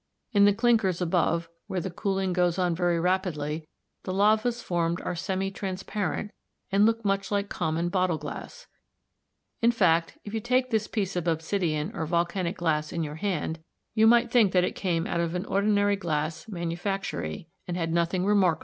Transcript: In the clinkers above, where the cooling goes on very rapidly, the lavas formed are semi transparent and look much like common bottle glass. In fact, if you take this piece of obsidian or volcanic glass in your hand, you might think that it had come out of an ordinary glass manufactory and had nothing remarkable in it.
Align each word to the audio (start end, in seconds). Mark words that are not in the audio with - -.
In 0.31 0.45
the 0.45 0.53
clinkers 0.53 0.99
above, 0.99 1.47
where 1.67 1.79
the 1.79 1.91
cooling 1.91 2.33
goes 2.33 2.57
on 2.57 2.73
very 2.73 2.99
rapidly, 2.99 3.67
the 4.01 4.11
lavas 4.11 4.59
formed 4.63 4.99
are 5.01 5.13
semi 5.15 5.51
transparent 5.51 6.31
and 6.71 6.87
look 6.87 7.05
much 7.05 7.29
like 7.29 7.49
common 7.49 7.89
bottle 7.89 8.17
glass. 8.17 8.65
In 9.61 9.69
fact, 9.71 10.17
if 10.23 10.33
you 10.33 10.39
take 10.39 10.71
this 10.71 10.87
piece 10.87 11.15
of 11.15 11.27
obsidian 11.27 11.95
or 11.95 12.07
volcanic 12.07 12.57
glass 12.57 12.91
in 12.91 13.03
your 13.03 13.17
hand, 13.21 13.59
you 13.93 14.07
might 14.07 14.31
think 14.31 14.53
that 14.53 14.63
it 14.63 14.75
had 14.79 14.93
come 14.93 15.05
out 15.05 15.19
of 15.19 15.35
an 15.35 15.45
ordinary 15.45 15.97
glass 15.97 16.47
manufactory 16.49 17.49
and 17.67 17.77
had 17.77 17.93
nothing 17.93 18.25
remarkable 18.25 18.49
in 18.53 18.53
it. 18.53 18.59